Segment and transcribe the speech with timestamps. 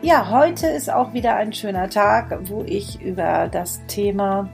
[0.00, 4.48] Ja, heute ist auch wieder ein schöner Tag, wo ich über das Thema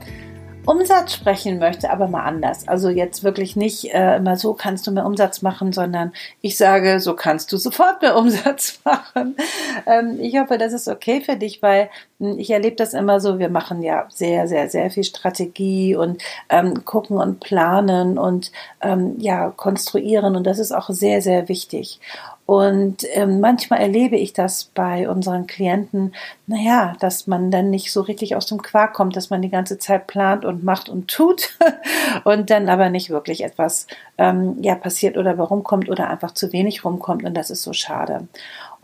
[0.65, 2.67] Umsatz sprechen möchte, aber mal anders.
[2.67, 6.99] Also jetzt wirklich nicht äh, immer so kannst du mehr Umsatz machen, sondern ich sage,
[6.99, 9.35] so kannst du sofort mehr Umsatz machen.
[9.85, 13.49] Ähm, ich hoffe, das ist okay für dich, weil ich erlebe das immer so, wir
[13.49, 18.51] machen ja sehr, sehr, sehr viel Strategie und ähm, gucken und planen und
[18.81, 21.99] ähm, ja, konstruieren und das ist auch sehr, sehr wichtig.
[22.45, 26.13] Und ähm, manchmal erlebe ich das bei unseren Klienten,
[26.45, 29.79] naja, dass man dann nicht so richtig aus dem Quark kommt, dass man die ganze
[29.79, 31.57] Zeit plant und macht und tut
[32.23, 33.87] und dann aber nicht wirklich etwas
[34.19, 37.73] ähm, ja passiert oder warum kommt oder einfach zu wenig rumkommt und das ist so
[37.73, 38.27] schade.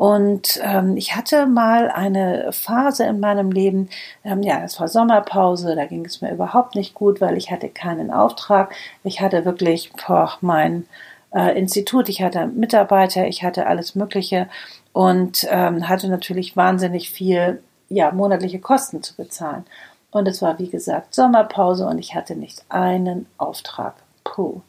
[0.01, 3.87] Und ähm, ich hatte mal eine Phase in meinem Leben,
[4.23, 7.69] ähm, ja, es war Sommerpause, da ging es mir überhaupt nicht gut, weil ich hatte
[7.69, 8.73] keinen Auftrag.
[9.03, 10.87] Ich hatte wirklich, boah, mein
[11.35, 14.49] äh, Institut, ich hatte Mitarbeiter, ich hatte alles Mögliche
[14.91, 19.65] und ähm, hatte natürlich wahnsinnig viel, ja, monatliche Kosten zu bezahlen.
[20.09, 23.93] Und es war, wie gesagt, Sommerpause und ich hatte nicht einen Auftrag.
[24.23, 24.61] Puh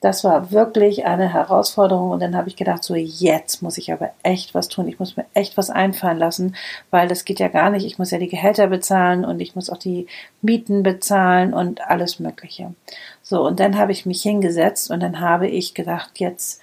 [0.00, 4.10] das war wirklich eine Herausforderung und dann habe ich gedacht, so jetzt muss ich aber
[4.22, 4.86] echt was tun.
[4.86, 6.54] Ich muss mir echt was einfallen lassen,
[6.90, 7.84] weil das geht ja gar nicht.
[7.84, 10.06] Ich muss ja die Gehälter bezahlen und ich muss auch die
[10.40, 12.74] Mieten bezahlen und alles Mögliche.
[13.22, 16.60] So, und dann habe ich mich hingesetzt und dann habe ich gedacht, jetzt,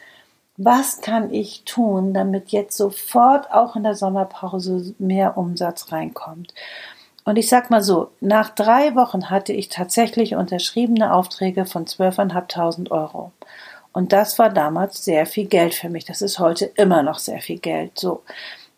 [0.55, 6.53] was kann ich tun, damit jetzt sofort auch in der Sommerpause mehr Umsatz reinkommt?
[7.25, 12.91] Und ich sag mal so, nach drei Wochen hatte ich tatsächlich unterschriebene Aufträge von 12.500
[12.91, 13.31] Euro.
[13.91, 16.05] Und das war damals sehr viel Geld für mich.
[16.05, 17.97] Das ist heute immer noch sehr viel Geld.
[17.97, 18.23] So.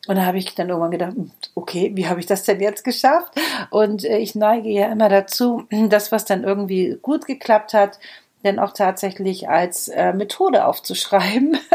[0.08, 2.86] Und da habe ich dann irgendwann gedacht, hm, okay, wie habe ich das denn jetzt
[2.86, 3.34] geschafft?
[3.70, 8.00] Und äh, ich neige ja immer dazu, das, was dann irgendwie gut geklappt hat,
[8.48, 11.58] denn auch tatsächlich als äh, Methode aufzuschreiben.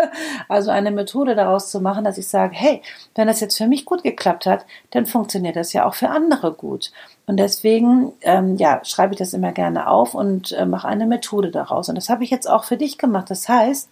[0.48, 2.82] Also eine Methode daraus zu machen, dass ich sage, hey,
[3.14, 6.52] wenn das jetzt für mich gut geklappt hat, dann funktioniert das ja auch für andere
[6.52, 6.92] gut.
[7.26, 11.50] Und deswegen, ähm, ja, schreibe ich das immer gerne auf und äh, mache eine Methode
[11.50, 11.88] daraus.
[11.88, 13.30] Und das habe ich jetzt auch für dich gemacht.
[13.30, 13.88] Das heißt,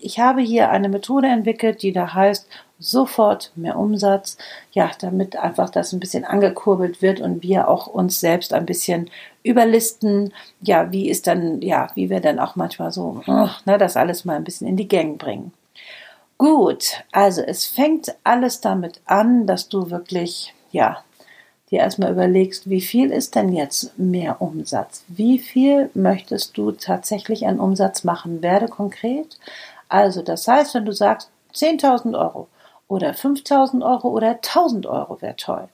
[0.00, 2.48] ich habe hier eine Methode entwickelt, die da heißt,
[2.80, 4.36] sofort mehr Umsatz,
[4.72, 9.08] ja, damit einfach das ein bisschen angekurbelt wird und wir auch uns selbst ein bisschen
[9.44, 14.24] überlisten, ja, wie ist dann, ja, wie wir dann auch manchmal so, ne, das alles
[14.24, 15.52] mal ein bisschen in die Gang bringen.
[16.38, 21.04] Gut, also es fängt alles damit an, dass du wirklich, ja,
[21.72, 25.04] dir erstmal überlegst, wie viel ist denn jetzt mehr Umsatz?
[25.08, 28.42] Wie viel möchtest du tatsächlich an Umsatz machen?
[28.42, 29.38] Werde konkret.
[29.88, 32.48] Also, das heißt, wenn du sagst 10.000 Euro
[32.88, 35.68] oder 5.000 Euro oder 1.000 Euro wäre toll.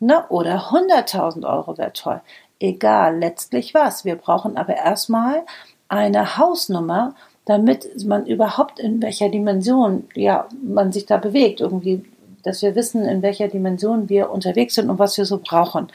[0.00, 0.24] Ne?
[0.30, 2.20] Oder 100.000 Euro wäre toll.
[2.58, 4.04] Egal, letztlich was.
[4.04, 5.42] Wir brauchen aber erstmal
[5.88, 7.14] eine Hausnummer,
[7.44, 11.60] damit man überhaupt in welcher Dimension ja man sich da bewegt.
[11.60, 12.04] Irgendwie
[12.42, 15.88] dass wir wissen, in welcher Dimension wir unterwegs sind und was wir so brauchen.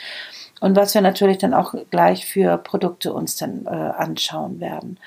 [0.59, 4.97] Und was wir natürlich dann auch gleich für Produkte uns dann äh, anschauen werden.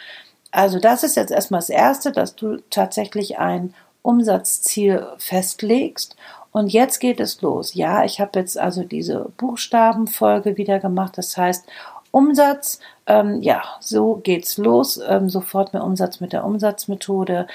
[0.53, 6.17] Also das ist jetzt erstmal das Erste, dass du tatsächlich ein Umsatzziel festlegst.
[6.53, 7.75] Und jetzt geht es los.
[7.75, 11.17] Ja, ich habe jetzt also diese Buchstabenfolge wieder gemacht.
[11.17, 11.67] Das heißt,
[12.11, 15.01] Umsatz, ähm, ja, so geht's los.
[15.07, 17.47] Ähm, sofort mehr Umsatz mit der Umsatzmethode.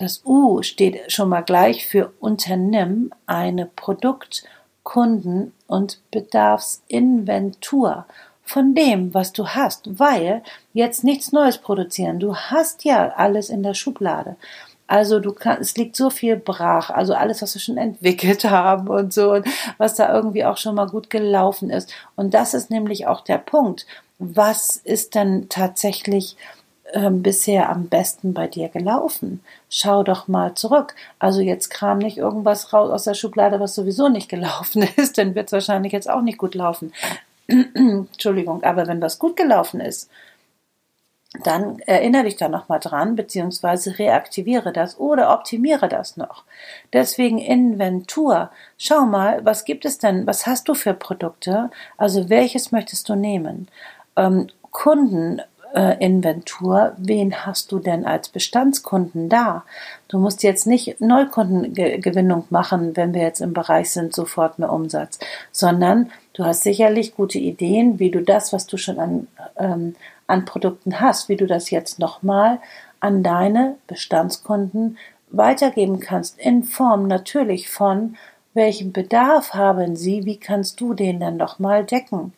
[0.00, 4.44] Das U steht schon mal gleich für Unternimm eine Produkt-,
[4.82, 8.06] Kunden- und Bedarfsinventur
[8.42, 12.18] von dem, was du hast, weil jetzt nichts Neues produzieren.
[12.18, 14.36] Du hast ja alles in der Schublade.
[14.86, 18.88] Also du kannst, es liegt so viel brach, also alles, was wir schon entwickelt haben
[18.88, 19.46] und so, und
[19.76, 21.92] was da irgendwie auch schon mal gut gelaufen ist.
[22.16, 23.84] Und das ist nämlich auch der Punkt.
[24.18, 26.38] Was ist denn tatsächlich
[26.94, 29.42] ähm, bisher am besten bei dir gelaufen?
[29.68, 30.94] Schau doch mal zurück.
[31.18, 35.34] Also jetzt kram nicht irgendwas raus aus der Schublade, was sowieso nicht gelaufen ist, dann
[35.34, 36.92] wird es wahrscheinlich jetzt auch nicht gut laufen.
[37.48, 40.10] Entschuldigung, aber wenn was gut gelaufen ist,
[41.44, 46.44] dann erinnere dich da nochmal dran, beziehungsweise reaktiviere das oder optimiere das noch.
[46.92, 48.50] Deswegen Inventur.
[48.78, 50.26] Schau mal, was gibt es denn?
[50.26, 51.70] Was hast du für Produkte?
[51.96, 53.68] Also welches möchtest du nehmen?
[54.16, 55.40] Ähm, Kunden,
[55.72, 59.64] Produktinventur, wen hast du denn als Bestandskunden da?
[60.08, 65.18] Du musst jetzt nicht Neukundengewinnung machen, wenn wir jetzt im Bereich sind, sofort mehr Umsatz,
[65.52, 69.26] sondern du hast sicherlich gute Ideen, wie du das, was du schon an,
[69.56, 69.94] ähm,
[70.26, 72.58] an Produkten hast, wie du das jetzt nochmal
[73.00, 74.98] an deine Bestandskunden
[75.30, 78.16] weitergeben kannst, in Form natürlich von
[78.52, 82.32] welchen Bedarf haben sie, wie kannst du den dann nochmal decken?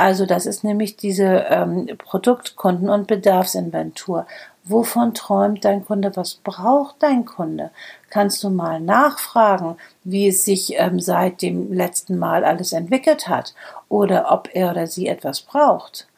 [0.00, 4.26] Also das ist nämlich diese ähm, Produktkunden- und Bedarfsinventur.
[4.64, 6.16] Wovon träumt dein Kunde?
[6.16, 7.70] Was braucht dein Kunde?
[8.08, 13.54] Kannst du mal nachfragen, wie es sich ähm, seit dem letzten Mal alles entwickelt hat
[13.90, 16.08] oder ob er oder sie etwas braucht?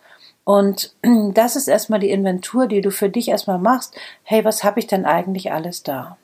[0.44, 0.94] Und
[1.34, 3.96] das ist erstmal die Inventur, die du für dich erstmal machst.
[4.22, 6.16] Hey, was habe ich denn eigentlich alles da?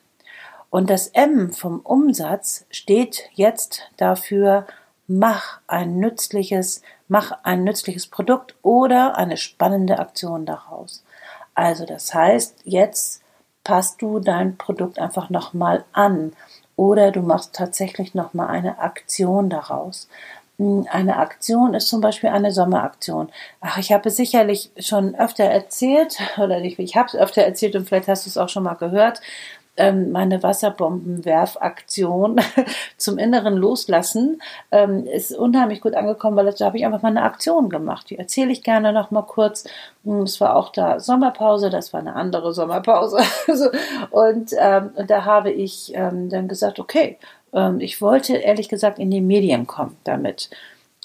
[0.69, 4.65] Und das M vom Umsatz steht jetzt dafür,
[5.09, 11.03] mach ein nützliches, mach ein nützliches Produkt oder eine spannende Aktion daraus.
[11.55, 13.21] Also das heißt, jetzt
[13.63, 16.33] passt du dein Produkt einfach nochmal an
[16.75, 20.07] oder du machst tatsächlich nochmal eine Aktion daraus.
[20.59, 23.29] Hm, eine Aktion ist zum Beispiel eine Sommeraktion.
[23.61, 27.87] Ach, ich habe sicherlich schon öfter erzählt, oder ich, ich habe es öfter erzählt und
[27.87, 29.21] vielleicht hast du es auch schon mal gehört
[29.79, 32.39] ähm, meine Wasserbombenwerfaktion
[32.97, 34.41] zum inneren Loslassen
[34.71, 38.09] ähm, ist unheimlich gut angekommen, weil da habe ich einfach mal eine Aktion gemacht.
[38.09, 39.63] Die erzähle ich gerne noch mal kurz.
[40.03, 43.19] Hm, es war auch da Sommerpause, das war eine andere Sommerpause.
[44.11, 47.17] und, ähm, und da habe ich ähm, dann gesagt, okay,
[47.53, 50.49] ähm, ich wollte ehrlich gesagt in die Medien kommen damit.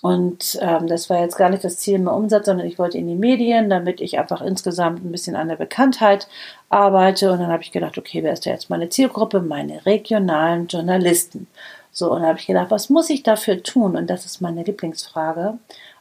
[0.04, 3.08] Und ähm, das war jetzt gar nicht das Ziel mehr Umsatz, sondern ich wollte in
[3.08, 6.28] die Medien, damit ich einfach insgesamt ein bisschen an der Bekanntheit
[6.68, 7.32] arbeite.
[7.32, 9.40] Und dann habe ich gedacht, okay, wer ist da jetzt meine Zielgruppe?
[9.40, 11.46] Meine regionalen Journalisten.
[11.90, 13.96] So, und dann habe ich gedacht, was muss ich dafür tun?
[13.96, 15.56] Und das ist meine Lieblingsfrage.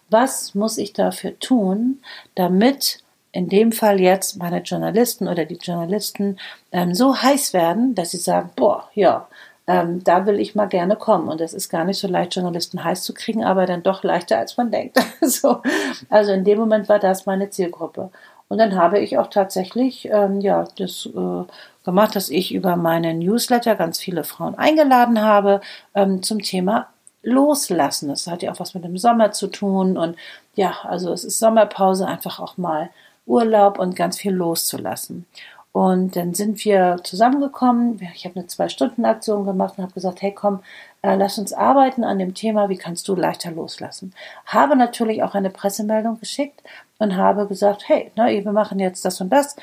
[0.09, 2.01] Was muss ich dafür tun,
[2.35, 2.99] damit
[3.31, 6.39] in dem Fall jetzt meine Journalisten oder die Journalisten
[6.73, 9.29] ähm, so heiß werden, dass sie sagen, boah, ja,
[9.67, 11.29] ähm, da will ich mal gerne kommen.
[11.29, 14.37] Und es ist gar nicht so leicht, Journalisten heiß zu kriegen, aber dann doch leichter,
[14.37, 14.97] als man denkt.
[15.21, 15.61] so.
[16.09, 18.09] Also in dem Moment war das meine Zielgruppe.
[18.49, 21.43] Und dann habe ich auch tatsächlich ähm, ja das äh,
[21.85, 25.61] gemacht, dass ich über meine Newsletter ganz viele Frauen eingeladen habe
[25.95, 26.87] ähm, zum Thema
[27.23, 28.09] Loslassen.
[28.09, 29.97] Das hat ja auch was mit dem Sommer zu tun.
[29.97, 30.17] Und
[30.55, 32.89] ja, also es ist Sommerpause, einfach auch mal
[33.25, 35.25] Urlaub und ganz viel loszulassen.
[35.73, 37.99] Und dann sind wir zusammengekommen.
[38.13, 40.59] Ich habe eine Zwei-Stunden-Aktion gemacht und habe gesagt, hey komm,
[41.01, 44.13] äh, lass uns arbeiten an dem Thema, wie kannst du leichter loslassen.
[44.45, 46.61] Habe natürlich auch eine Pressemeldung geschickt
[46.99, 49.55] und habe gesagt, hey, na, wir machen jetzt das und das.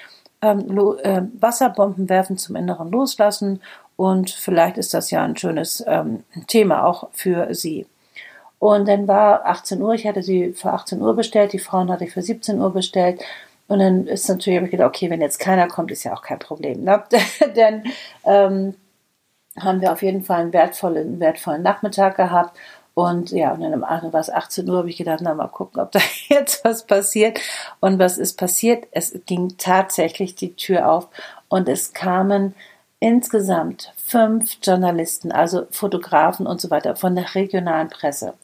[0.42, 3.60] Ähm, äh, Wasserbomben werfen zum Inneren loslassen
[3.96, 7.86] und vielleicht ist das ja ein schönes ähm, Thema auch für Sie.
[8.58, 12.04] Und dann war 18 Uhr, ich hatte sie für 18 Uhr bestellt, die Frauen hatte
[12.04, 13.22] ich für 17 Uhr bestellt.
[13.70, 16.22] Und dann ist natürlich, habe ich gedacht, okay, wenn jetzt keiner kommt, ist ja auch
[16.22, 16.82] kein Problem.
[16.82, 17.04] Ne?
[17.56, 17.84] Denn
[18.24, 18.74] ähm,
[19.56, 22.58] haben wir auf jeden Fall einen wertvollen, wertvollen Nachmittag gehabt.
[22.94, 25.80] Und ja, und dann um war es 18 Uhr, habe ich gedacht, na mal gucken,
[25.80, 27.38] ob da jetzt was passiert.
[27.78, 28.88] Und was ist passiert?
[28.90, 31.06] Es ging tatsächlich die Tür auf
[31.48, 32.56] und es kamen
[32.98, 38.34] insgesamt fünf Journalisten, also Fotografen und so weiter von der regionalen Presse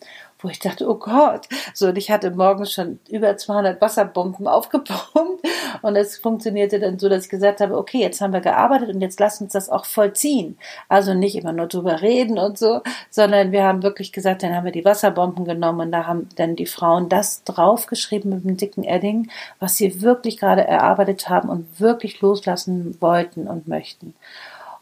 [0.46, 5.44] wo ich dachte, oh Gott, so und ich hatte morgens schon über 200 Wasserbomben aufgepumpt
[5.82, 9.00] und es funktionierte dann so, dass ich gesagt habe, okay, jetzt haben wir gearbeitet und
[9.00, 10.56] jetzt lass uns das auch vollziehen.
[10.88, 14.64] Also nicht immer nur drüber reden und so, sondern wir haben wirklich gesagt, dann haben
[14.64, 18.84] wir die Wasserbomben genommen und da haben dann die Frauen das draufgeschrieben mit dem dicken
[18.84, 19.28] Edding,
[19.58, 24.14] was sie wirklich gerade erarbeitet haben und wirklich loslassen wollten und möchten.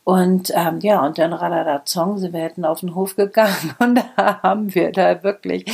[0.04, 4.74] Und ähm, ja, und dann Radadazong sind wir auf den Hof gegangen und da haben
[4.74, 5.64] wir da wirklich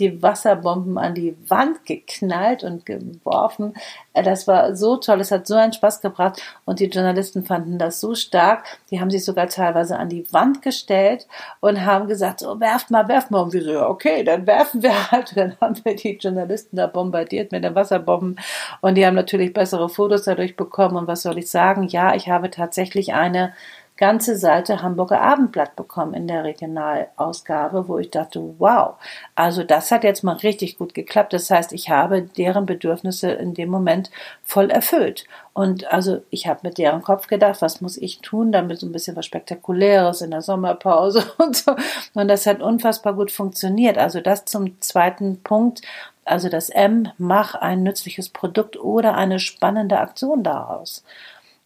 [0.00, 3.74] die Wasserbomben an die Wand geknallt und geworfen.
[4.14, 7.78] Äh, das war so toll, es hat so einen Spaß gebracht und die Journalisten fanden
[7.78, 8.64] das so stark.
[8.90, 11.26] Die haben sich sogar teilweise an die Wand gestellt
[11.60, 13.42] und haben gesagt, so werft mal, werft mal.
[13.42, 15.36] Und wir so, ja, okay, dann werfen wir halt.
[15.36, 18.36] Dann haben wir die Journalisten da bombardiert mit den Wasserbomben
[18.80, 20.96] und die haben natürlich bessere Fotos dadurch bekommen.
[20.96, 21.86] Und was soll ich sagen?
[21.88, 23.52] Ja, ich habe tatsächlich eine
[24.00, 28.94] ganze Seite Hamburger Abendblatt bekommen in der Regionalausgabe, wo ich dachte, wow,
[29.34, 31.34] also das hat jetzt mal richtig gut geklappt.
[31.34, 34.10] Das heißt, ich habe deren Bedürfnisse in dem Moment
[34.42, 35.26] voll erfüllt.
[35.52, 38.92] Und also ich habe mit deren Kopf gedacht, was muss ich tun, damit so ein
[38.92, 41.76] bisschen was Spektakuläres in der Sommerpause und so.
[42.14, 43.98] Und das hat unfassbar gut funktioniert.
[43.98, 45.82] Also das zum zweiten Punkt.
[46.24, 51.04] Also das M, mach ein nützliches Produkt oder eine spannende Aktion daraus.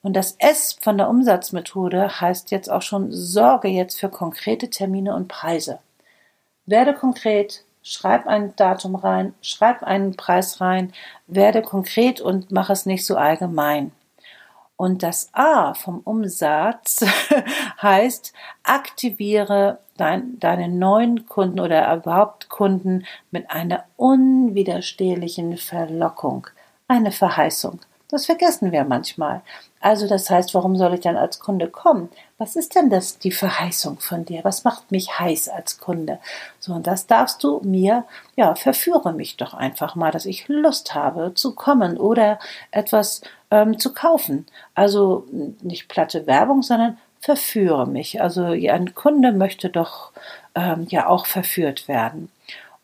[0.05, 5.15] Und das S von der Umsatzmethode heißt jetzt auch schon, sorge jetzt für konkrete Termine
[5.15, 5.79] und Preise.
[6.67, 10.93] Werde konkret, schreib ein Datum rein, schreib einen Preis rein,
[11.27, 13.93] werde konkret und mach es nicht so allgemein.
[14.77, 17.03] Und das A vom Umsatz
[17.81, 26.49] heißt, aktiviere dein, deine neuen Kunden oder überhaupt Kunden mit einer unwiderstehlichen Verlockung,
[26.89, 27.81] eine Verheißung.
[28.15, 29.41] Das vergessen wir manchmal.
[29.81, 32.11] Also das heißt, warum soll ich dann als Kunde kommen?
[32.39, 34.45] Was ist denn das, die Verheißung von dir?
[34.45, 36.21] Was macht mich heiß als Kunde?
[36.61, 38.05] So, und das darfst du mir,
[38.37, 42.39] ja, verführe mich doch einfach mal, dass ich Lust habe zu kommen oder
[42.71, 44.47] etwas ähm, zu kaufen.
[44.77, 45.27] Also
[45.61, 48.23] nicht platte Werbung, sondern verführe mich.
[48.23, 50.13] Also ein Kunde möchte doch
[50.55, 52.31] ähm, ja auch verführt werden.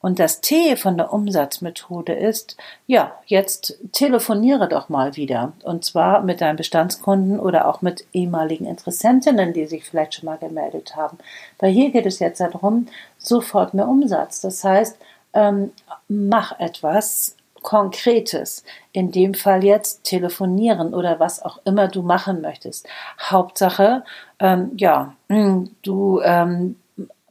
[0.02, 5.52] Und das T von der Umsatzmethode ist, ja, jetzt telefoniere doch mal wieder.
[5.62, 10.38] Und zwar mit deinen Bestandskunden oder auch mit ehemaligen Interessentinnen, die sich vielleicht schon mal
[10.38, 11.18] gemeldet haben.
[11.58, 12.86] Weil hier geht es jetzt darum,
[13.18, 14.40] sofort mehr Umsatz.
[14.40, 14.96] Das heißt,
[15.34, 15.72] ähm,
[16.08, 18.64] mach etwas Konkretes.
[18.92, 22.88] In dem Fall jetzt telefonieren oder was auch immer du machen möchtest.
[23.20, 24.02] Hauptsache,
[24.38, 26.76] ähm, ja, du ähm,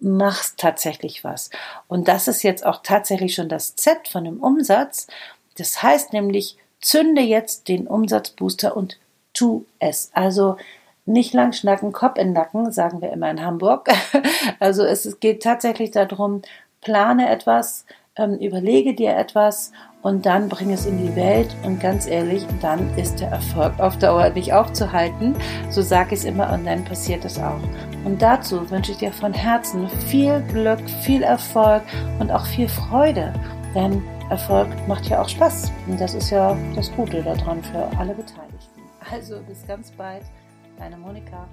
[0.01, 1.49] machst tatsächlich was.
[1.87, 5.07] Und das ist jetzt auch tatsächlich schon das Z von dem Umsatz.
[5.57, 8.97] Das heißt nämlich, zünde jetzt den Umsatzbooster und
[9.33, 10.11] tu es.
[10.13, 10.57] Also
[11.05, 13.89] nicht lang schnacken, Kopf in Nacken, sagen wir immer in Hamburg.
[14.59, 16.41] Also es geht tatsächlich darum,
[16.81, 17.85] plane etwas,
[18.39, 19.71] überlege dir etwas
[20.01, 23.97] und dann bring es in die Welt und ganz ehrlich, dann ist der Erfolg auf
[23.97, 25.35] Dauer nicht aufzuhalten.
[25.69, 27.59] So sage ich es immer und dann passiert es auch.
[28.05, 31.83] Und dazu wünsche ich dir von Herzen viel Glück, viel Erfolg
[32.19, 33.33] und auch viel Freude,
[33.75, 38.13] denn Erfolg macht ja auch Spaß und das ist ja das Gute daran für alle
[38.13, 38.81] Beteiligten.
[39.11, 40.23] Also bis ganz bald,
[40.77, 41.47] deine Monika.